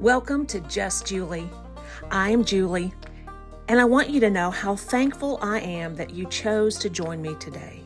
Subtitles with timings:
[0.00, 1.50] Welcome to Just Julie.
[2.12, 2.92] I am Julie,
[3.66, 7.20] and I want you to know how thankful I am that you chose to join
[7.20, 7.80] me today.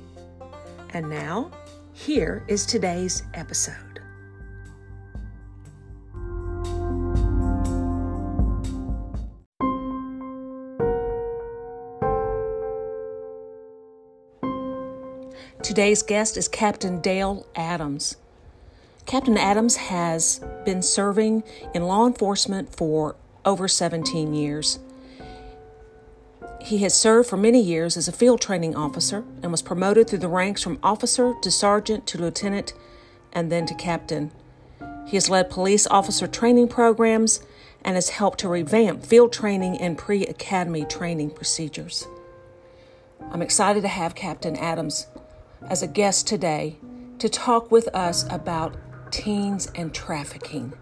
[0.90, 1.50] And now,
[1.94, 4.02] here is today's episode.
[15.62, 18.16] Today's guest is Captain Dale Adams.
[19.06, 21.42] Captain Adams has been serving
[21.74, 24.78] in law enforcement for over 17 years.
[26.60, 30.20] He has served for many years as a field training officer and was promoted through
[30.20, 32.72] the ranks from officer to sergeant to lieutenant
[33.32, 34.30] and then to captain.
[35.06, 37.44] He has led police officer training programs
[37.84, 42.06] and has helped to revamp field training and pre academy training procedures.
[43.30, 45.08] I'm excited to have Captain Adams
[45.68, 46.76] as a guest today
[47.18, 48.76] to talk with us about
[49.12, 50.72] teens and trafficking.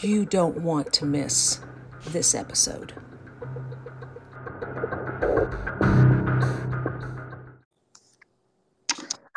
[0.00, 1.60] You don't want to miss
[2.06, 2.94] this episode.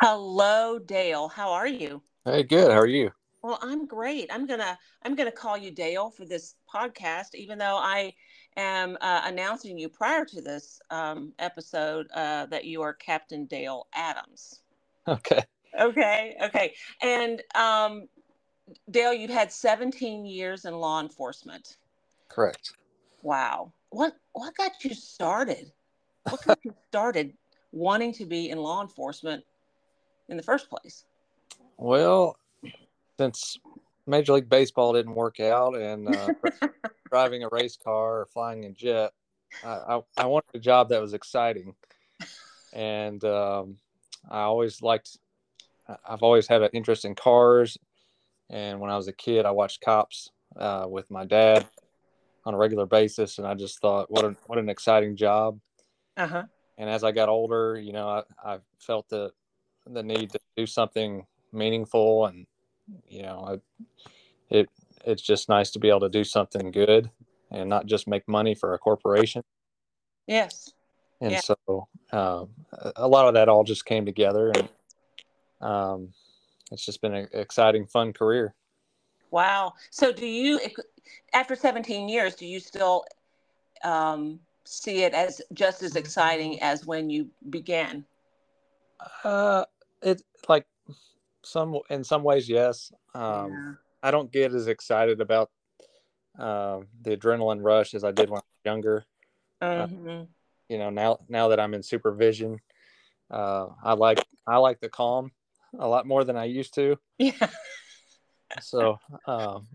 [0.00, 1.28] Hello, Dale.
[1.28, 2.02] How are you?
[2.24, 2.70] Hey, good.
[2.70, 3.10] How are you?
[3.42, 4.28] Well, I'm great.
[4.32, 8.12] I'm gonna I'm gonna call you Dale for this podcast, even though I
[8.56, 13.86] am uh, announcing you prior to this um, episode uh, that you are Captain Dale
[13.94, 14.60] Adams.
[15.08, 15.44] Okay.
[15.78, 16.36] Okay.
[16.42, 16.74] Okay.
[17.02, 18.08] And um,
[18.90, 21.76] Dale, you've had 17 years in law enforcement.
[22.28, 22.72] Correct.
[23.22, 23.72] Wow.
[23.90, 25.72] What what got you started?
[26.24, 27.32] What got you started
[27.72, 29.44] wanting to be in law enforcement
[30.28, 31.04] in the first place?
[31.76, 32.36] Well,
[33.18, 33.58] since
[34.06, 36.28] Major League Baseball didn't work out and uh,
[37.10, 39.12] driving a race car or flying a jet,
[39.64, 41.74] I, I, I, wanted a job that was exciting.
[42.72, 43.76] And um,
[44.30, 45.18] I always liked,
[46.08, 47.78] I've always had an interest in cars.
[48.50, 51.66] And when I was a kid, I watched Cops uh, with my dad
[52.44, 53.38] on a regular basis.
[53.38, 55.58] And I just thought, what, a, what an exciting job.
[56.16, 56.44] Uh-huh.
[56.78, 59.32] And as I got older, you know, I, I felt the,
[59.86, 62.46] the need to do something meaningful and
[63.08, 63.60] you know
[64.50, 64.68] it
[65.04, 67.10] it's just nice to be able to do something good
[67.50, 69.42] and not just make money for a corporation
[70.26, 70.72] yes
[71.20, 71.40] and yeah.
[71.40, 72.50] so um,
[72.96, 74.68] a lot of that all just came together and
[75.60, 76.12] um,
[76.70, 78.54] it's just been an exciting fun career.
[79.30, 79.74] Wow.
[79.90, 80.60] So do you
[81.32, 83.04] after 17 years do you still
[83.84, 88.04] um, see it as just as exciting as when you began?
[89.24, 89.64] Uh
[90.02, 90.66] it like
[91.42, 92.92] some in some ways yes.
[93.14, 93.72] Um, yeah.
[94.02, 95.50] i don't get as excited about
[96.38, 99.04] uh, the adrenaline rush as i did when i was younger.
[99.62, 100.08] Mm-hmm.
[100.08, 100.24] uh,
[100.68, 102.58] you know now now that i'm in supervision
[103.30, 105.30] uh, i like i like the calm
[105.78, 107.32] a lot more than i used to yeah
[108.60, 109.66] so um,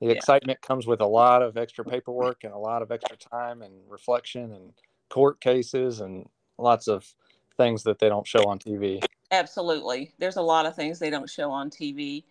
[0.00, 0.12] the yeah.
[0.12, 3.72] excitement comes with a lot of extra paperwork and a lot of extra time and
[3.88, 4.72] reflection and
[5.08, 6.28] court cases and
[6.58, 7.12] lots of
[7.56, 10.12] things that they don't show on tv Absolutely.
[10.18, 12.24] There's a lot of things they don't show on TV.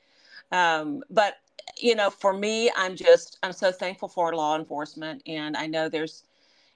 [0.51, 1.37] Um, but,
[1.77, 5.21] you know, for me, I'm just, I'm so thankful for law enforcement.
[5.25, 6.23] And I know there's,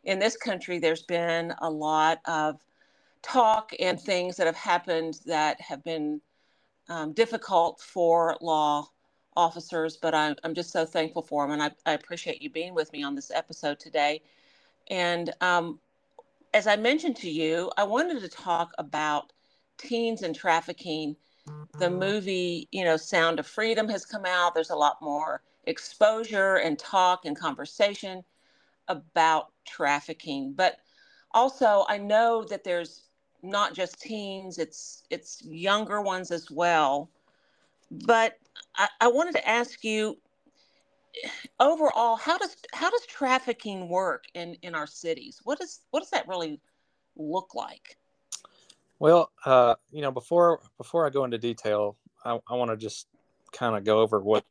[0.06, 2.62] in this country, there's been a lot of
[3.22, 6.22] talk and things that have happened that have been
[6.89, 8.88] um, difficult for law
[9.35, 11.51] officers, but I'm, I'm just so thankful for them.
[11.51, 14.21] And I, I appreciate you being with me on this episode today.
[14.89, 15.79] And um,
[16.53, 19.33] as I mentioned to you, I wanted to talk about
[19.77, 21.16] teens and trafficking,
[21.79, 24.53] the movie, you know, Sound of Freedom has come out.
[24.53, 28.23] There's a lot more exposure and talk and conversation
[28.88, 30.53] about trafficking.
[30.53, 30.77] But
[31.31, 33.09] also, I know that there's
[33.43, 37.09] not just teens, it's it's younger ones as well.
[37.91, 38.39] But
[38.75, 40.17] I, I wanted to ask you
[41.59, 45.41] overall, how does how does trafficking work in, in our cities?
[45.43, 46.59] What does what does that really
[47.15, 47.97] look like?
[48.99, 53.07] Well, uh, you know, before before I go into detail, I, I want to just
[53.51, 54.46] kind of go over what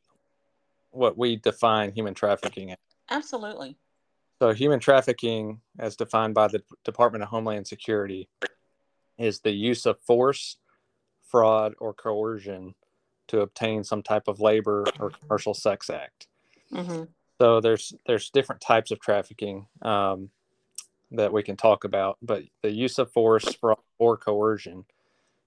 [0.91, 2.77] what we define human trafficking as.
[3.09, 3.75] Absolutely.
[4.41, 8.27] So, human trafficking, as defined by the Department of Homeland Security,
[9.17, 10.57] is the use of force,
[11.23, 12.75] fraud, or coercion
[13.27, 16.27] to obtain some type of labor or commercial sex act.
[16.71, 17.03] Mm-hmm.
[17.39, 19.67] So, there's there's different types of trafficking.
[19.81, 20.29] Um,
[21.13, 24.83] that we can talk about, but the use of force for, or coercion.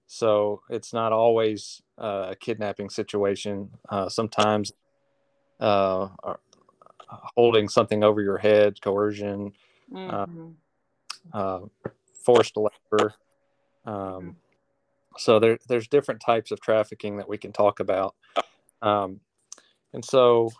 [0.07, 3.69] So it's not always uh, a kidnapping situation.
[3.89, 4.71] Uh, sometimes
[5.59, 6.07] uh,
[7.35, 9.53] holding something over your head, coercion,
[9.93, 10.49] uh, mm-hmm.
[11.33, 11.59] Uh,
[12.23, 13.13] forced labor.
[13.87, 14.29] Um, mm-hmm.
[15.17, 18.13] So there, there's different types of trafficking that we can talk about.
[18.83, 19.19] Um,
[19.93, 20.51] and so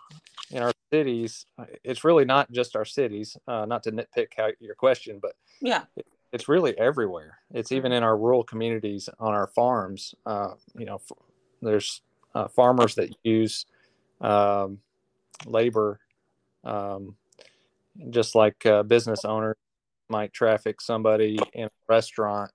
[0.50, 1.46] in our cities,
[1.84, 3.36] it's really not just our cities.
[3.46, 7.38] Uh, not to nitpick how, your question, but yeah, it, it's really everywhere.
[7.52, 10.14] It's even in our rural communities on our farms.
[10.26, 11.18] Uh, you know, f-
[11.62, 12.02] there's
[12.34, 13.64] uh, farmers that use
[14.20, 14.78] um,
[15.46, 16.00] labor,
[16.64, 17.14] um,
[18.10, 19.56] just like uh, business owners
[20.08, 22.50] might traffic somebody in a restaurant.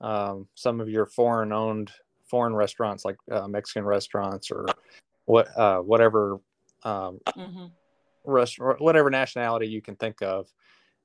[0.00, 1.92] Um, some of your foreign-owned
[2.26, 4.66] foreign restaurants, like uh, Mexican restaurants or
[5.26, 6.40] what uh, whatever
[6.82, 7.66] um, mm-hmm.
[8.24, 10.48] restaurant, whatever nationality you can think of,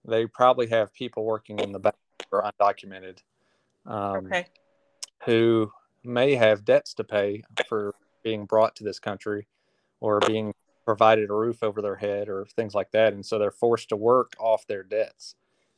[0.05, 1.95] they probably have people working in the back
[2.31, 3.19] or undocumented,
[3.85, 4.47] um, okay.
[5.25, 5.71] who
[6.03, 7.93] may have debts to pay for
[8.23, 9.47] being brought to this country
[9.99, 10.53] or being
[10.85, 13.95] provided a roof over their head or things like that, and so they're forced to
[13.95, 15.35] work off their debts,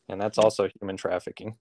[0.07, 0.45] and that's mm-hmm.
[0.45, 1.57] also human trafficking.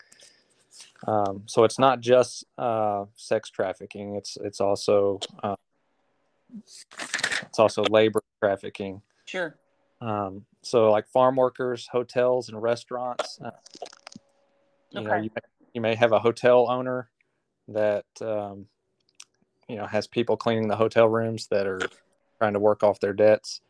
[1.06, 5.56] Um, so it's not just uh, sex trafficking; it's it's also uh,
[6.52, 9.02] it's also labor trafficking.
[9.24, 9.56] Sure.
[10.00, 13.38] Um, so like farm workers, hotels, and restaurants.
[13.42, 13.50] Uh,
[14.90, 15.08] you okay.
[15.08, 15.42] know, you may,
[15.74, 17.10] you may have a hotel owner
[17.68, 18.66] that um,
[19.68, 21.80] you know has people cleaning the hotel rooms that are
[22.38, 23.60] trying to work off their debts.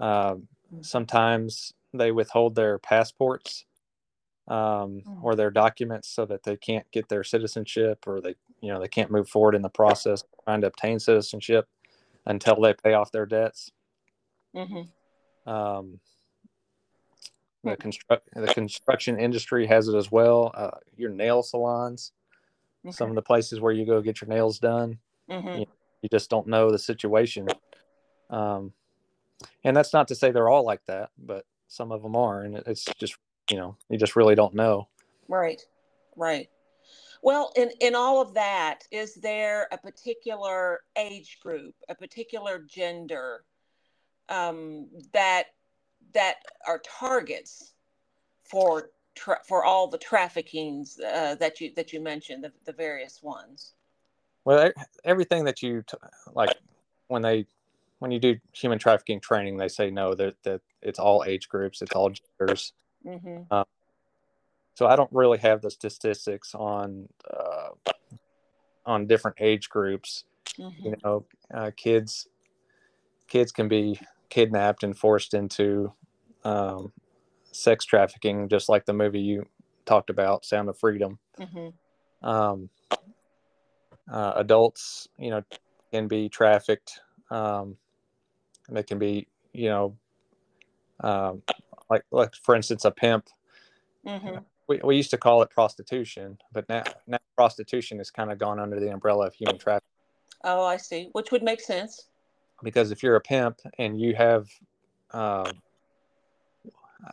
[0.00, 0.48] Um,
[0.80, 3.65] sometimes they withhold their passports
[4.48, 5.24] um, hmm.
[5.24, 8.88] or their documents so that they can't get their citizenship or they you know they
[8.88, 11.68] can't move forward in the process trying to obtain citizenship
[12.26, 13.70] until they pay off their debts.
[14.54, 15.50] Mm-hmm.
[15.50, 16.00] Um,
[17.62, 17.80] the hmm.
[17.80, 20.52] construct the construction industry has it as well.
[20.54, 22.12] Uh, your nail salons,
[22.84, 22.92] okay.
[22.92, 24.98] some of the places where you go get your nails done,
[25.30, 25.60] mm-hmm.
[25.60, 25.66] you,
[26.02, 27.48] you, just don't know the situation.
[28.30, 28.72] Um,
[29.64, 32.56] and that's not to say they're all like that, but some of them are, and
[32.66, 33.16] it's just
[33.50, 34.88] you know you just really don't know.
[35.28, 35.60] Right,
[36.16, 36.48] right.
[37.22, 43.44] Well, in, in all of that, is there a particular age group, a particular gender
[44.28, 45.46] um, that
[46.14, 47.74] that are targets
[48.44, 53.22] for tra- for all the traffickings uh, that you that you mentioned, the, the various
[53.22, 53.74] ones?
[54.44, 54.70] Well,
[55.04, 55.96] everything that you t-
[56.34, 56.56] like
[57.08, 57.46] when they
[57.98, 61.82] when you do human trafficking training, they say no that that it's all age groups,
[61.82, 62.72] it's all genders.
[63.06, 63.52] Mm-hmm.
[63.52, 63.64] Um,
[64.74, 67.68] so I don't really have the statistics on uh,
[68.84, 70.24] on different age groups.
[70.58, 70.84] Mm-hmm.
[70.84, 72.28] You know, uh, kids
[73.28, 73.98] kids can be
[74.28, 75.92] kidnapped and forced into
[76.44, 76.92] um,
[77.52, 79.46] sex trafficking, just like the movie you
[79.84, 81.18] talked about, Sound of Freedom.
[81.38, 82.28] Mm-hmm.
[82.28, 82.68] Um,
[84.10, 85.42] uh, adults, you know,
[85.90, 87.00] can be trafficked.
[87.30, 87.76] Um,
[88.68, 89.96] they can be, you know,
[91.00, 91.42] um,
[91.90, 93.28] like like for instance, a pimp.
[94.06, 94.38] Mm-hmm
[94.68, 98.58] we, we used to call it prostitution, but now now prostitution has kind of gone
[98.58, 99.88] under the umbrella of human trafficking.
[100.44, 101.08] Oh, I see.
[101.12, 102.08] Which would make sense.
[102.62, 104.48] Because if you're a pimp and you have,
[105.10, 105.46] um,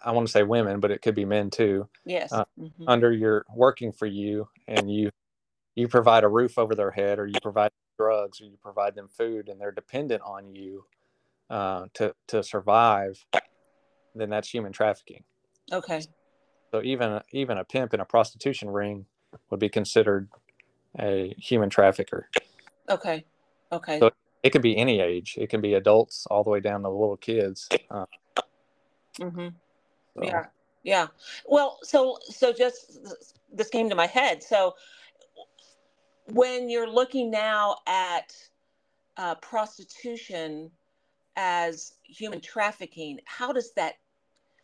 [0.04, 1.88] I want to say women, but it could be men too.
[2.06, 2.32] Yes.
[2.32, 2.88] Uh, mm-hmm.
[2.88, 5.12] Under your working for you, and you
[5.76, 9.10] you provide a roof over their head, or you provide drugs, or you provide them
[9.10, 10.86] food, and they're dependent on you
[11.50, 13.24] uh, to to survive,
[14.16, 15.24] then that's human trafficking.
[15.72, 16.02] Okay.
[16.72, 19.06] So even even a pimp in a prostitution ring
[19.50, 20.30] would be considered
[21.00, 22.30] a human trafficker.
[22.90, 23.26] Okay.
[23.72, 24.00] Okay.
[24.00, 24.12] So
[24.44, 25.36] it can be any age.
[25.38, 27.70] It can be adults all the way down to little kids.
[27.90, 28.06] Uh,
[29.20, 29.48] mm-hmm.
[30.16, 30.24] So.
[30.24, 30.46] Yeah.
[30.84, 31.08] Yeah.
[31.46, 33.00] Well, so so just
[33.52, 34.44] this came to my head.
[34.44, 34.76] So
[36.32, 38.36] when you're looking now at
[39.18, 40.72] uh, prostitution
[41.36, 43.96] as human trafficking, how does that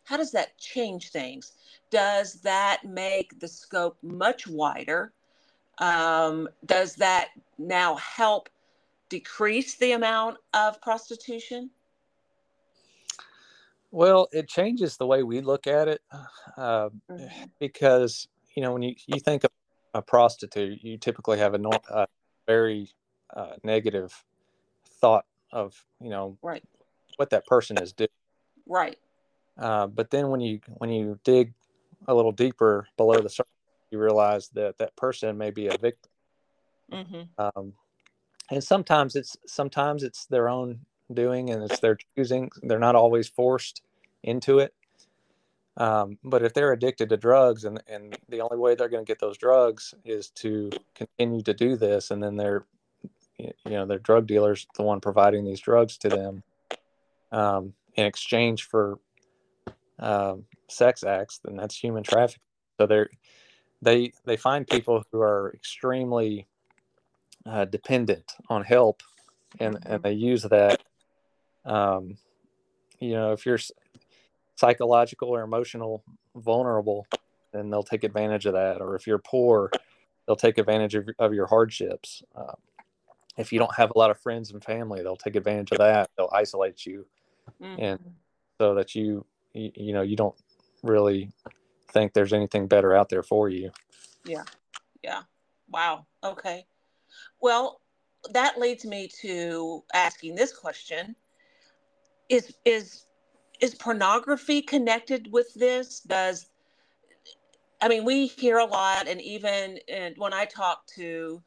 [0.04, 1.52] how does that change things?
[1.90, 5.12] Does that make the scope much wider?
[5.78, 7.28] Um, does that
[7.58, 8.48] now help
[9.08, 11.70] decrease the amount of prostitution?
[13.90, 16.00] Well, it changes the way we look at it
[16.56, 17.44] uh, mm-hmm.
[17.58, 19.50] because you know when you, you think of
[19.94, 22.06] a prostitute, you typically have a, a
[22.46, 22.88] very
[23.34, 24.24] uh, negative
[25.00, 26.62] thought of you know right
[27.16, 28.08] what that person is doing.
[28.66, 28.98] Right.
[29.58, 31.52] Uh, but then when you when you dig
[32.08, 33.52] a little deeper below the surface,
[33.90, 36.10] you realize that that person may be a victim.
[36.92, 37.22] Mm-hmm.
[37.38, 37.74] Um,
[38.50, 40.80] and sometimes it's sometimes it's their own
[41.12, 42.50] doing and it's their choosing.
[42.62, 43.82] They're not always forced
[44.22, 44.74] into it.
[45.76, 49.10] Um, but if they're addicted to drugs and, and the only way they're going to
[49.10, 52.64] get those drugs is to continue to do this, and then they're,
[53.38, 56.42] you know, their drug dealers, the one providing these drugs to them
[57.32, 58.98] um, in exchange for
[60.00, 62.42] um, sex acts, then that's human trafficking.
[62.80, 63.04] So they
[63.82, 66.46] they they find people who are extremely
[67.46, 69.02] uh, dependent on help,
[69.58, 70.82] and and they use that
[71.64, 72.16] um,
[72.98, 73.58] you know, if you're
[74.56, 76.04] psychological or emotional
[76.36, 77.06] vulnerable,
[77.52, 78.80] then they'll take advantage of that.
[78.80, 79.70] Or if you're poor,
[80.26, 82.22] they'll take advantage of, of your hardships.
[82.34, 82.54] Uh,
[83.36, 86.10] if you don't have a lot of friends and family, they'll take advantage of that.
[86.16, 87.06] They'll isolate you,
[87.62, 87.80] mm-hmm.
[87.80, 88.00] and
[88.58, 90.34] so that you, you, you know, you don't
[90.82, 91.30] really
[91.92, 93.70] think there's anything better out there for you.
[94.24, 94.44] Yeah,
[95.02, 95.22] yeah.
[95.68, 96.06] Wow.
[96.24, 96.66] Okay.
[97.40, 97.80] Well,
[98.32, 101.16] that leads me to asking this question:
[102.28, 103.06] Is is
[103.60, 106.00] is pornography connected with this?
[106.00, 106.50] Does
[107.80, 111.42] I mean, we hear a lot, and even and when I talk to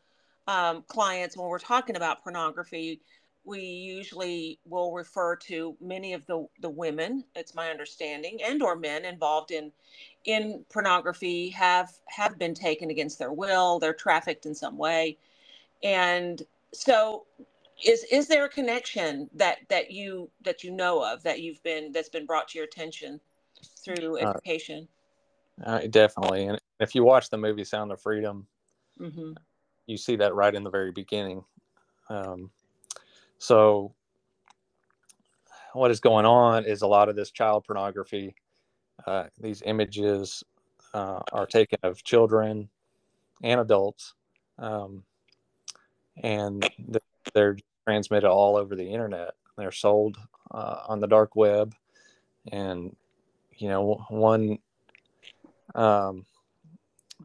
[0.47, 3.01] um, clients, when we're talking about pornography,
[3.45, 8.75] we usually will refer to many of the, the women, it's my understanding, and or
[8.75, 9.71] men involved in
[10.25, 15.17] in pornography have have been taken against their will, they're trafficked in some way.
[15.83, 16.41] And
[16.73, 17.25] so
[17.83, 21.91] is is there a connection that that you that you know of that you've been
[21.91, 23.19] that's been brought to your attention
[23.83, 24.87] through uh, education?
[25.63, 26.45] Uh, definitely.
[26.45, 28.47] And if you watch the movie Sound of Freedom,
[28.99, 29.33] mm-hmm.
[29.87, 31.43] you see that right in the very beginning.
[32.09, 32.49] Um,
[33.43, 33.93] so,
[35.73, 38.35] what is going on is a lot of this child pornography.
[39.05, 40.45] Uh, these images
[40.93, 42.69] uh, are taken of children
[43.43, 44.13] and adults,
[44.59, 45.03] um,
[46.23, 46.69] and
[47.33, 49.31] they're transmitted all over the internet.
[49.57, 50.17] They're sold
[50.51, 51.75] uh, on the dark web,
[52.49, 52.95] and
[53.57, 54.57] you know, one
[55.75, 56.25] um,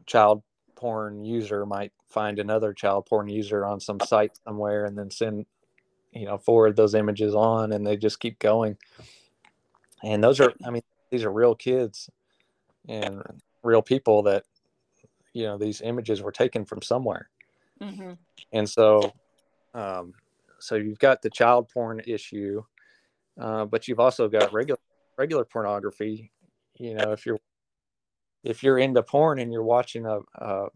[0.05, 0.43] child
[0.75, 5.45] porn user might find another child porn user on some site somewhere and then send
[6.11, 8.77] you know forward those images on and they just keep going
[10.03, 12.09] and those are i mean these are real kids
[12.87, 13.21] and
[13.63, 14.43] real people that
[15.33, 17.29] you know these images were taken from somewhere
[17.81, 18.13] mm-hmm.
[18.53, 19.13] and so
[19.75, 20.13] um,
[20.57, 22.63] so you've got the child porn issue
[23.39, 24.79] uh, but you've also got regular
[25.17, 26.31] regular pornography
[26.77, 27.39] you know if you're
[28.43, 30.67] if you're into porn and you're watching a, a,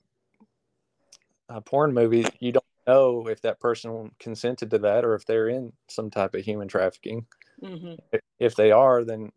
[1.49, 5.49] a porn movie, you don't know if that person consented to that or if they're
[5.49, 7.25] in some type of human trafficking.
[7.61, 8.17] Mm-hmm.
[8.39, 9.31] If they are, then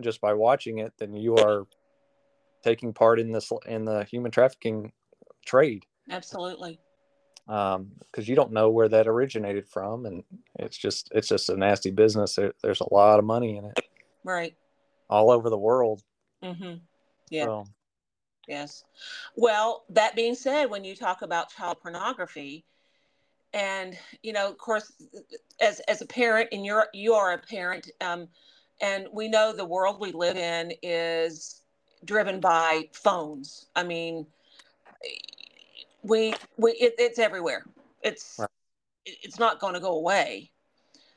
[0.00, 1.66] just by watching it, then you are
[2.62, 4.92] taking part in this in the human trafficking
[5.46, 5.84] trade.
[6.10, 6.80] Absolutely.
[7.46, 10.24] Um, because you don't know where that originated from, and
[10.58, 12.36] it's just it's just a nasty business.
[12.36, 13.80] There, there's a lot of money in it.
[14.24, 14.54] Right.
[15.10, 16.02] All over the world.
[16.42, 16.76] Mm-hmm.
[17.30, 17.44] Yeah.
[17.44, 17.64] So.
[18.48, 18.84] Yes.
[19.36, 22.64] Well, that being said, when you talk about child pornography,
[23.54, 24.92] and you know, of course,
[25.60, 28.28] as as a parent, and you're you are a parent, um,
[28.82, 31.62] and we know the world we live in is
[32.04, 33.66] driven by phones.
[33.76, 34.26] I mean,
[36.02, 37.64] we we it, it's everywhere.
[38.02, 38.50] It's right.
[39.06, 40.50] it's not going to go away.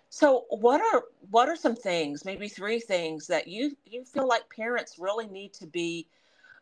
[0.10, 4.44] So, what are what are some things, maybe three things that you you feel like
[4.56, 6.08] parents really need to be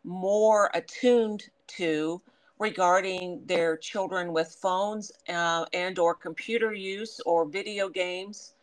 [0.05, 2.21] more attuned to
[2.59, 8.53] regarding their children with phones uh, and or computer use or video games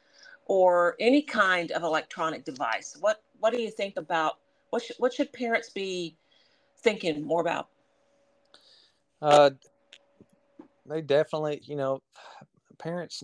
[0.47, 2.97] or any kind of electronic device?
[3.01, 4.39] What what do you think about
[4.71, 6.17] what sh- what should parents be
[6.79, 7.69] thinking more about?
[9.21, 9.51] Uh,
[10.87, 12.03] they definitely, you know,
[12.79, 13.23] parents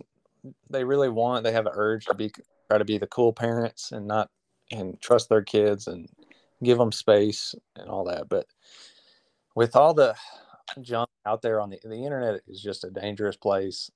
[0.71, 2.31] they really want they have an urge to be
[2.69, 4.31] try to be the cool parents and not
[4.71, 6.09] and trust their kids and
[6.63, 8.47] give them space and all that but
[9.55, 10.15] with all the
[10.81, 13.91] junk out there on the the internet is just a dangerous place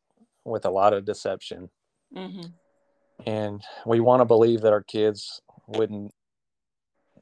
[0.45, 1.71] with a lot of deception.
[2.15, 2.49] Mm-hmm.
[3.27, 6.13] and we want to believe that our kids wouldn't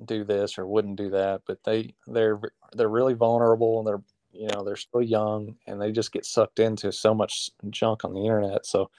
[0.04, 2.40] do this or wouldn't do that but they they're
[2.72, 4.02] they're really vulnerable and they're
[4.32, 8.14] you know they're still young and they just get sucked into so much junk on
[8.14, 8.64] the internet.
[8.66, 8.90] So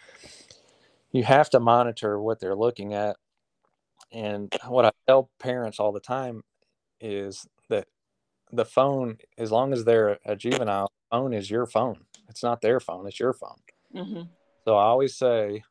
[1.12, 3.18] you have to monitor what they're looking at.
[4.12, 6.44] And what i tell parents all the time
[7.00, 7.48] is
[8.52, 11.98] the phone as long as they're a juvenile phone is your phone
[12.30, 13.58] it's not their phone it's your phone
[13.96, 14.22] mm-hmm.
[14.66, 15.64] so i always say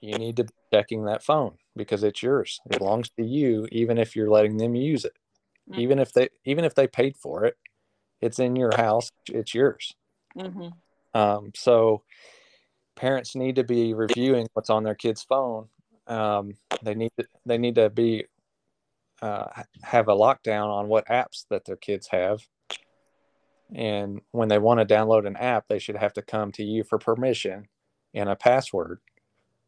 [0.00, 3.98] you need to be checking that phone because it's yours it belongs to you even
[3.98, 5.16] if you're letting them use it
[5.70, 5.80] mm-hmm.
[5.80, 7.56] even if they even if they paid for it
[8.20, 9.92] it's in your house it's yours
[10.36, 10.68] mm-hmm.
[11.18, 12.02] um, so
[12.96, 15.68] parents need to be reviewing what's on their kids phone
[16.06, 18.24] um, they need to they need to be
[19.22, 19.46] uh,
[19.82, 22.40] have a lockdown on what apps that their kids have
[23.74, 26.82] and when they want to download an app they should have to come to you
[26.82, 27.68] for permission
[28.14, 29.00] and a password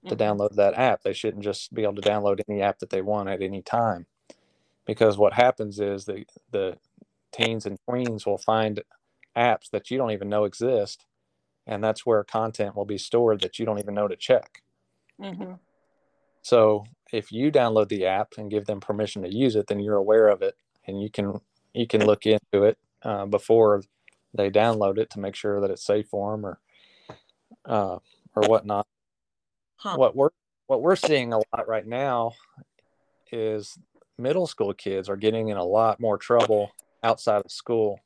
[0.06, 0.22] to mm-hmm.
[0.22, 3.28] download that app they shouldn't just be able to download any app that they want
[3.28, 4.06] at any time
[4.86, 6.76] because what happens is the the
[7.32, 8.82] teens and tweens will find
[9.36, 11.06] apps that you don't even know exist
[11.66, 14.62] and that's where content will be stored that you don't even know to check
[15.20, 15.52] mm-hmm.
[16.42, 19.96] so if you download the app and give them permission to use it, then you're
[19.96, 21.40] aware of it and you can
[21.74, 23.82] you can look into it uh, before
[24.34, 26.58] they download it to make sure that it's safe for them or
[27.66, 27.98] uh,
[28.34, 28.86] or whatnot.
[29.76, 29.96] Huh.
[29.96, 30.30] What we're
[30.66, 32.32] what we're seeing a lot right now
[33.30, 33.78] is
[34.18, 36.70] middle school kids are getting in a lot more trouble
[37.02, 38.00] outside of school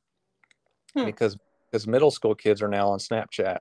[0.94, 1.04] hmm.
[1.04, 1.36] because
[1.70, 3.58] because middle school kids are now on Snapchat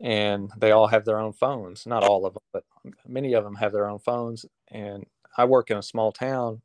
[0.00, 1.86] and they all have their own phones.
[1.86, 2.64] Not all of them, but
[3.06, 4.46] many of them have their own phones.
[4.68, 5.04] And
[5.36, 6.62] I work in a small town,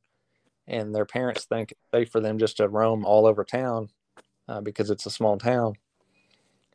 [0.68, 3.89] and their parents think it's safe for them just to roam all over town
[4.48, 5.75] uh, because it's a small town.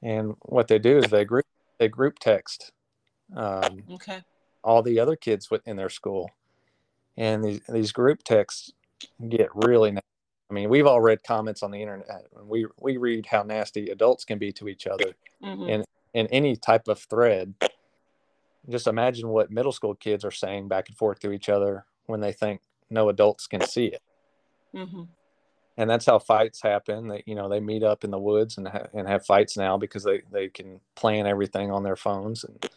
[0.02, 1.46] And what they do is they group
[1.78, 2.72] they group text
[3.34, 4.22] um, okay.
[4.62, 6.30] all the other kids in their school,
[7.16, 8.72] and these these group texts
[9.28, 9.92] get really.
[9.92, 10.06] Nasty.
[10.50, 13.90] I mean, we've all read comments on the internet, and we we read how nasty
[13.90, 15.68] adults can be to each other, mm-hmm.
[15.68, 17.54] in in any type of thread.
[18.68, 22.20] Just imagine what middle school kids are saying back and forth to each other when
[22.20, 24.02] they think no adults can see it.
[24.74, 25.02] Mm-hmm
[25.80, 27.08] and that's how fights happen.
[27.08, 29.78] that you know, they meet up in the woods and ha- and have fights now
[29.78, 32.68] because they they can plan everything on their phones, and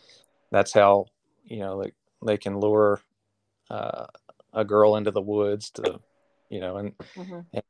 [0.51, 1.07] that's how
[1.43, 1.91] you know they
[2.25, 3.01] they can lure
[3.69, 4.05] uh,
[4.53, 5.99] a girl into the woods to,
[6.49, 7.39] you know, and, mm-hmm.
[7.53, 7.63] and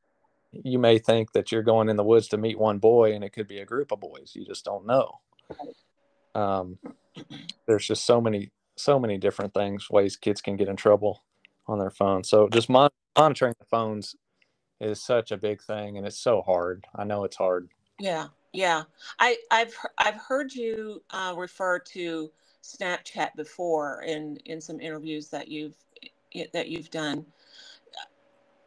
[0.52, 3.32] you may think that you're going in the woods to meet one boy, and it
[3.32, 4.34] could be a group of boys.
[4.36, 5.20] You just don't know.
[6.36, 6.78] Um,
[7.68, 11.24] there's just so many so many different things ways kids can get in trouble
[11.68, 12.24] on their phone.
[12.24, 14.16] So just mon- monitoring the phones
[14.82, 16.86] is such a big thing and it's so hard.
[16.96, 17.70] I know it's hard.
[18.00, 18.28] Yeah.
[18.52, 18.84] Yeah.
[19.20, 22.32] I, I've, I've heard you uh, refer to
[22.64, 25.76] Snapchat before in, in some interviews that you've,
[26.54, 27.26] that you've done.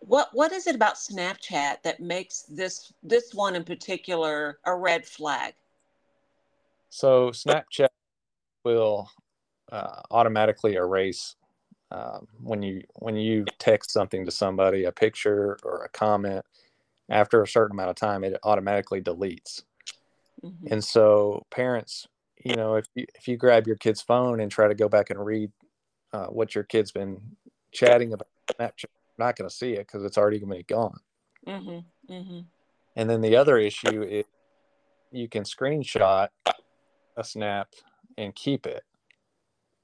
[0.01, 5.05] What, what is it about Snapchat that makes this, this one in particular a red
[5.05, 5.55] flag?
[6.89, 7.89] So Snapchat
[8.65, 9.11] will
[9.71, 11.37] uh, automatically erase
[11.91, 16.45] um, when you when you text something to somebody, a picture or a comment,
[17.09, 19.63] after a certain amount of time, it automatically deletes.
[20.45, 20.73] Mm-hmm.
[20.73, 22.09] And so parents,
[22.45, 25.11] you know, if you if you grab your kid's phone and try to go back
[25.11, 25.53] and read
[26.13, 27.21] uh, what your kid's been
[27.73, 30.63] chatting about Snapchat, you're not going to see it because it's already going to be
[30.65, 30.99] gone.
[31.47, 32.13] Mm-hmm.
[32.13, 32.41] Mm-hmm.
[32.97, 34.25] And then the other issue is
[35.13, 36.29] you can screenshot
[37.17, 37.69] a snap
[38.19, 38.83] and keep it.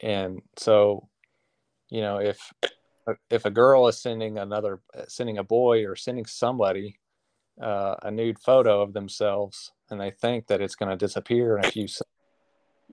[0.00, 1.08] And so
[1.92, 2.52] you know if
[3.30, 6.98] if a girl is sending another sending a boy or sending somebody
[7.60, 11.64] uh, a nude photo of themselves and they think that it's going to disappear in
[11.64, 12.08] a few seconds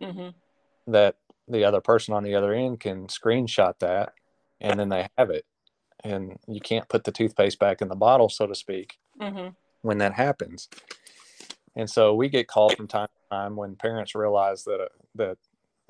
[0.02, 0.92] mm-hmm.
[0.92, 1.16] that
[1.48, 4.12] the other person on the other end can screenshot that
[4.60, 5.46] and then they have it
[6.04, 9.48] and you can't put the toothpaste back in the bottle so to speak mm-hmm.
[9.82, 10.68] when that happens
[11.78, 15.38] and so we get called from time time when parents realize that uh, that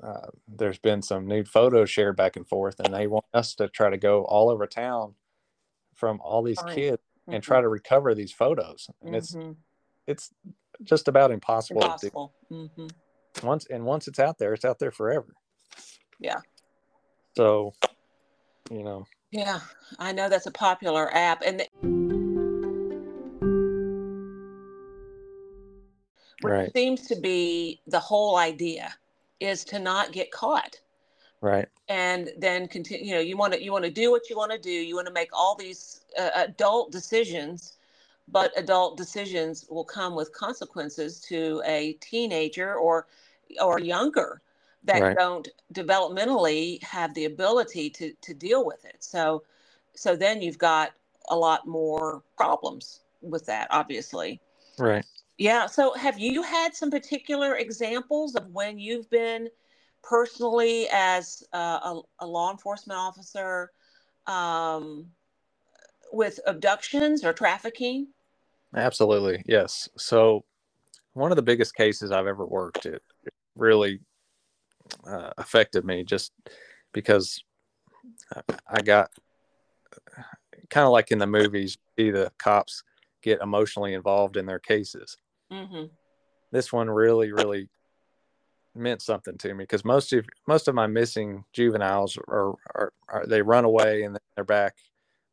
[0.02, 3.68] uh, there's been some nude photos shared back and forth, and they want us to
[3.68, 5.14] try to go all over town
[5.94, 6.74] from all these Fine.
[6.74, 7.34] kids mm-hmm.
[7.34, 8.88] and try to recover these photos.
[9.02, 9.50] And mm-hmm.
[9.50, 9.60] it's
[10.06, 10.30] it's
[10.82, 11.82] just about impossible.
[11.82, 12.32] impossible.
[12.50, 12.86] Mm-hmm.
[13.46, 15.34] Once and once it's out there, it's out there forever.
[16.18, 16.40] Yeah.
[17.36, 17.74] So,
[18.70, 19.06] you know.
[19.30, 19.60] Yeah,
[19.98, 21.62] I know that's a popular app, and.
[26.42, 26.72] Right.
[26.72, 28.94] seems to be the whole idea
[29.40, 30.80] is to not get caught.
[31.40, 31.68] Right.
[31.88, 34.52] And then continue you know you want to you want to do what you want
[34.52, 34.70] to do.
[34.70, 37.74] You want to make all these uh, adult decisions
[38.32, 43.06] but adult decisions will come with consequences to a teenager or
[43.60, 44.40] or younger
[44.84, 45.16] that right.
[45.16, 48.96] don't developmentally have the ability to to deal with it.
[49.00, 49.42] So
[49.94, 50.92] so then you've got
[51.28, 54.40] a lot more problems with that obviously.
[54.78, 55.04] Right
[55.40, 55.64] yeah.
[55.64, 59.48] So, have you had some particular examples of when you've been
[60.02, 63.70] personally, as a, a, law enforcement officer,
[64.26, 65.06] um,
[66.12, 68.08] with abductions or trafficking?
[68.76, 69.42] Absolutely.
[69.46, 69.88] Yes.
[69.96, 70.44] So,
[71.14, 74.00] one of the biggest cases I've ever worked, it, it really
[75.06, 76.32] uh, affected me just
[76.92, 77.42] because
[78.68, 79.10] I got
[80.68, 82.82] kind of like in the movies, see the cops
[83.22, 85.16] get emotionally involved in their cases.
[85.52, 85.84] Mm-hmm.
[86.52, 87.68] This one really, really
[88.74, 93.26] meant something to me because most of most of my missing juveniles are, are, are,
[93.26, 94.76] they run away and they're back.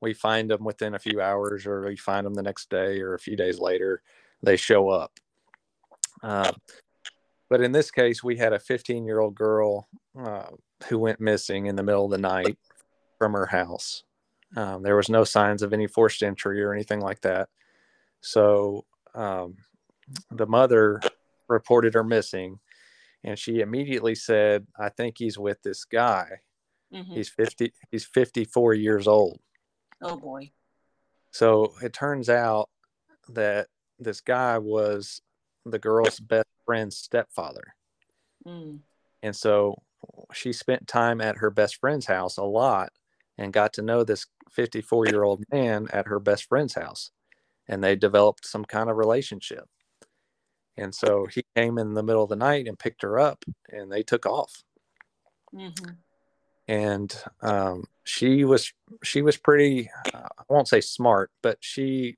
[0.02, 3.16] We find them within a few hours, or we find them the next day, or
[3.16, 4.02] a few days later,
[4.44, 5.20] they show up.
[6.22, 6.52] Uh,
[7.50, 9.88] but in this case, we had a 15 year old girl
[10.20, 10.48] uh,
[10.88, 12.58] who went missing in the middle of the night
[13.18, 14.04] from her house.
[14.56, 17.50] Um, there was no signs of any forced entry or anything like that.
[18.22, 19.56] So um,
[20.32, 21.02] the mother
[21.48, 22.60] reported her missing
[23.24, 26.28] and she immediately said i think he's with this guy
[26.94, 27.14] Mm-hmm.
[27.14, 29.40] He's 50 he's 54 years old.
[30.02, 30.52] Oh boy.
[31.32, 32.70] So it turns out
[33.30, 33.68] that
[34.00, 35.22] this guy was
[35.66, 37.76] the girl's best friend's stepfather.
[38.46, 38.80] Mm.
[39.22, 39.82] And so
[40.34, 42.92] she spent time at her best friend's house a lot
[43.38, 47.12] and got to know this 54 year old man at her best friend's house.
[47.68, 49.68] And they developed some kind of relationship.
[50.78, 53.92] And so he came in the middle of the night and picked her up and
[53.92, 54.64] they took off.
[55.54, 55.92] Mm-hmm.
[56.68, 62.18] And um, she was she was pretty uh, I won't say smart, but she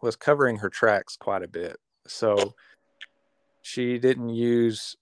[0.00, 1.76] was covering her tracks quite a bit.
[2.06, 2.54] So
[3.62, 4.96] she didn't use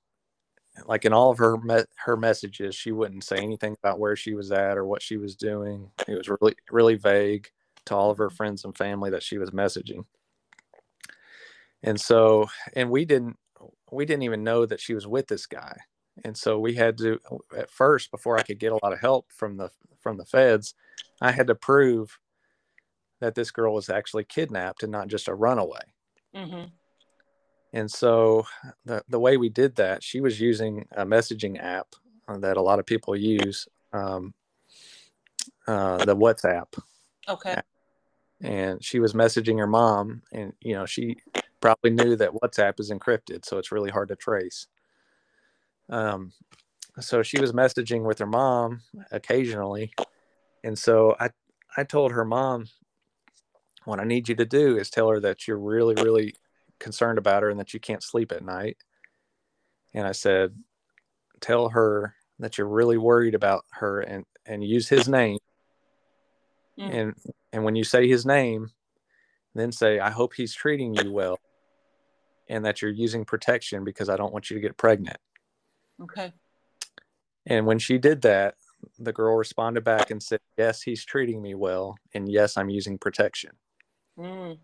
[0.86, 4.34] like in all of her me- her messages she wouldn't say anything about where she
[4.34, 7.48] was at or what she was doing it was really really vague
[7.84, 10.04] to all of her friends and family that she was messaging
[11.82, 13.36] and so and we didn't
[13.90, 15.76] we didn't even know that she was with this guy.
[16.24, 17.18] And so we had to
[17.56, 20.74] at first before i could get a lot of help from the from the feds
[21.22, 22.18] i had to prove
[23.20, 25.80] that this girl was actually kidnapped and not just a runaway.
[26.34, 26.64] Mm-hmm.
[27.72, 28.46] and so
[28.84, 31.88] the, the way we did that she was using a messaging app
[32.38, 34.32] that a lot of people use um,
[35.66, 36.66] uh, the whatsapp
[37.28, 37.60] okay.
[38.40, 41.16] and she was messaging her mom and you know she
[41.60, 44.66] probably knew that WhatsApp is encrypted, so it's really hard to trace.
[45.88, 46.32] Um,
[46.98, 49.92] so she was messaging with her mom occasionally,
[50.64, 51.30] and so I
[51.76, 52.66] I told her mom,
[53.84, 56.34] what I need you to do is tell her that you're really really
[56.78, 58.78] concerned about her and that you can't sleep at night.
[59.92, 60.54] And I said,
[61.40, 65.38] tell her that you're really worried about her and and use his name.
[66.78, 66.94] Mm.
[66.94, 67.14] And
[67.52, 68.70] and when you say his name,
[69.54, 71.38] then say, I hope he's treating you well
[72.50, 75.16] and that you're using protection because I don't want you to get pregnant.
[76.02, 76.32] Okay.
[77.46, 78.56] And when she did that,
[78.98, 81.96] the girl responded back and said, Yes, he's treating me well.
[82.12, 83.52] And yes, I'm using protection.
[84.18, 84.58] Mm.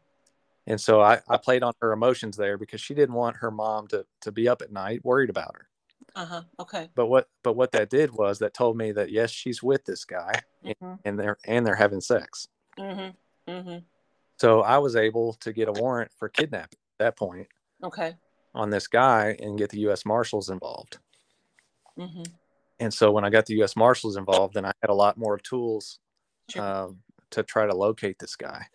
[0.67, 3.87] And so I, I played on her emotions there because she didn't want her mom
[3.89, 5.69] to, to be up at night worried about her.
[6.17, 6.43] Uh-huh.
[6.59, 6.89] Okay.
[6.95, 10.05] But what but what that did was that told me that yes, she's with this
[10.05, 10.95] guy mm-hmm.
[11.05, 12.49] and they're and they're having sex.
[12.79, 13.53] Mm-hmm.
[13.53, 13.79] Mm-hmm.
[14.39, 17.49] So I was able to get a warrant for kidnapping at that point.
[17.83, 18.15] Okay.
[18.55, 20.07] On this guy and get the U.S.
[20.07, 20.99] Marshals involved.
[21.99, 22.23] Mm-hmm.
[22.81, 23.77] And so when I got the U.S.
[23.77, 25.99] Marshals involved, then I had a lot more tools
[26.51, 26.63] sure.
[26.63, 26.99] um,
[27.31, 28.67] to try to locate this guy.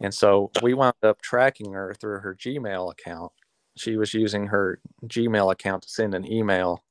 [0.00, 3.32] And so we wound up tracking her through her Gmail account.
[3.76, 6.84] She was using her Gmail account to send an email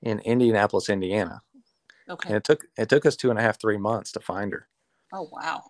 [0.00, 1.42] in Indianapolis, Indiana.
[2.08, 2.28] Okay.
[2.28, 4.68] And it took it took us two and a half, three months to find her.
[5.12, 5.62] Oh wow.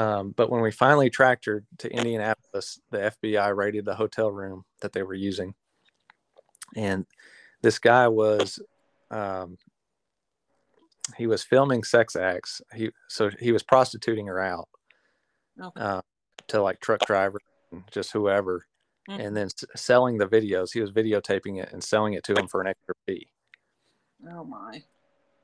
[0.00, 4.64] Um, but when we finally tracked her to Indianapolis, the FBI raided the hotel room
[4.80, 5.54] that they were using.
[6.74, 7.04] And
[7.60, 8.58] this guy was,
[9.10, 9.58] um,
[11.18, 12.62] he was filming sex acts.
[12.74, 14.68] He so he was prostituting her out
[15.60, 15.80] okay.
[15.80, 16.00] uh,
[16.48, 17.42] to like truck drivers,
[17.90, 18.64] just whoever,
[19.08, 19.20] mm-hmm.
[19.20, 20.72] and then s- selling the videos.
[20.72, 23.28] He was videotaping it and selling it to him for an extra fee.
[24.30, 24.82] Oh my!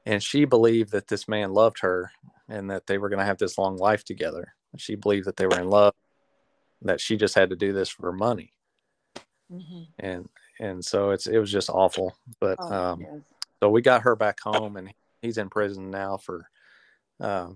[0.07, 2.13] And she believed that this man loved her
[2.49, 4.55] and that they were going to have this long life together.
[4.79, 5.95] She believed that they were in love,
[6.83, 8.53] that she just had to do this for money.
[9.53, 9.83] Mm-hmm.
[9.99, 12.17] And and so it's it was just awful.
[12.41, 13.25] But oh, um,
[13.61, 14.93] so we got her back home, and
[15.23, 16.49] he's in prison now for
[17.21, 17.49] uh,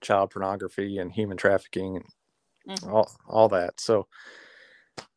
[0.00, 2.92] child pornography and human trafficking and mm-hmm.
[2.92, 3.80] all all that.
[3.80, 4.06] So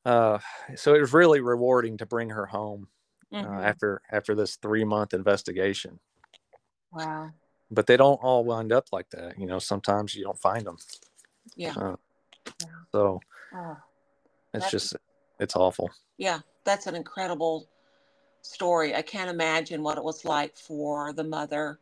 [0.05, 0.39] uh,
[0.75, 2.87] so it was really rewarding to bring her home
[3.33, 3.57] uh, mm-hmm.
[3.57, 5.99] uh, after after this three month investigation.
[6.93, 7.31] Wow
[7.73, 9.39] but they don't all wind up like that.
[9.39, 10.77] You know, sometimes you don't find them.
[11.55, 11.73] Yeah.
[11.75, 11.95] Uh,
[12.61, 12.67] yeah.
[12.91, 13.19] So
[13.55, 13.77] oh,
[14.53, 14.95] it's just,
[15.39, 15.89] it's awful.
[16.17, 16.39] Yeah.
[16.63, 17.67] That's an incredible
[18.41, 18.95] story.
[18.95, 21.79] I can't imagine what it was like for the mother.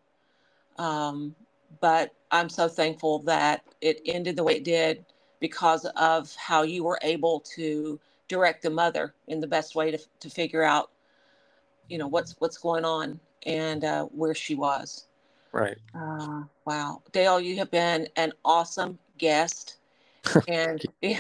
[0.78, 1.36] Um,
[1.82, 5.06] but I'm so thankful that it ended the way it did
[5.40, 10.00] because of how you were able to direct the mother in the best way to,
[10.22, 10.92] to figure out,
[11.90, 15.08] you know, what's, what's going on and uh, where she was.
[15.52, 15.78] Right.
[15.94, 17.02] Uh, wow.
[17.12, 19.78] Dale, you have been an awesome guest.
[20.48, 21.20] and yeah,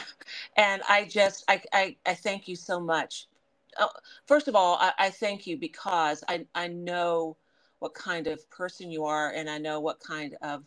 [0.57, 3.27] and I just I, I, I thank you so much.
[3.79, 3.87] Uh,
[4.27, 7.37] first of all, I, I thank you because I, I know
[7.79, 10.63] what kind of person you are, and I know what kind of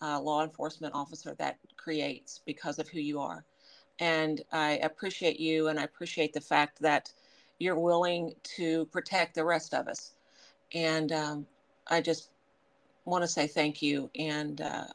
[0.00, 3.44] uh, law enforcement officer that creates because of who you are.
[3.98, 7.12] And I appreciate you, and I appreciate the fact that
[7.58, 10.12] you're willing to protect the rest of us.
[10.74, 11.46] And um,
[11.86, 12.30] I just
[13.04, 14.10] want to say thank you.
[14.18, 14.86] And uh,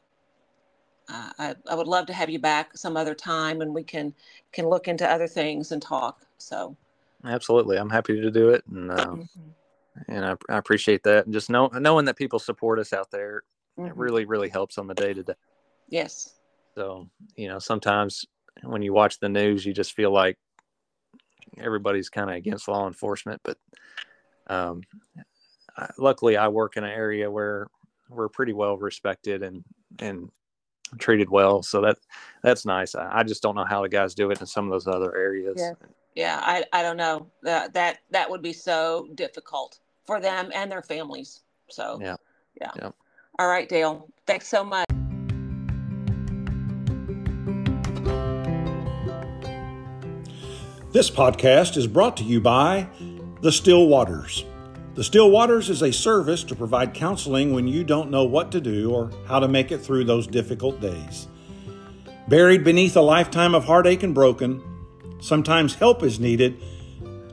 [1.10, 4.14] I, I would love to have you back some other time and we can
[4.52, 6.22] can look into other things and talk.
[6.38, 6.76] So
[7.26, 8.64] absolutely, I'm happy to do it.
[8.68, 9.50] And uh, mm-hmm.
[10.08, 11.26] and I, I appreciate that.
[11.26, 13.44] And just know, knowing that people support us out there,
[13.78, 13.90] mm-hmm.
[13.90, 15.34] it really, really helps on the day to day.
[15.90, 16.36] Yes.
[16.76, 18.26] So, you know, sometimes
[18.64, 20.38] when you watch the news, you just feel like
[21.58, 23.42] everybody's kind of against law enforcement.
[23.44, 23.58] But
[24.48, 24.82] um,
[25.78, 27.68] I, luckily, I work in an area where
[28.10, 29.64] we're pretty well respected and
[30.00, 30.30] and
[31.00, 31.64] treated well.
[31.64, 31.98] So that
[32.44, 32.96] that's nice.
[32.96, 35.16] I, I just don't know how the guys do it in some of those other
[35.16, 35.56] areas.
[35.58, 35.74] Yeah,
[36.16, 36.40] yeah.
[36.44, 40.82] I I don't know that that that would be so difficult for them and their
[40.82, 41.42] families.
[41.70, 42.18] So yeah,
[42.60, 42.72] yeah.
[42.76, 42.92] yeah.
[43.40, 44.08] All right, Dale.
[44.28, 44.86] Thanks so much.
[50.92, 52.86] This podcast is brought to you by
[53.42, 54.44] The Still Waters.
[55.02, 58.62] The Still Waters is a service to provide counseling when you don't know what to
[58.62, 61.28] do or how to make it through those difficult days.
[62.28, 64.62] Buried beneath a lifetime of heartache and broken,
[65.20, 66.62] sometimes help is needed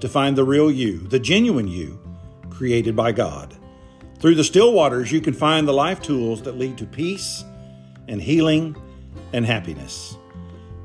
[0.00, 2.00] to find the real you, the genuine you,
[2.48, 3.54] created by God.
[4.18, 7.44] Through the Still Waters, you can find the life tools that lead to peace
[8.08, 8.76] and healing
[9.34, 10.16] and happiness.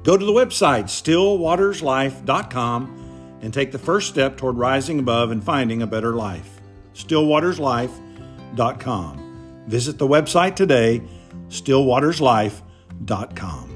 [0.04, 5.82] Go to the website stillwaterslife.com and take the first step toward rising above and finding
[5.82, 6.53] a better life.
[6.94, 9.64] stillwaterslife.com.
[9.68, 11.02] Visit the website today,
[11.50, 13.73] stillwaterslife.com.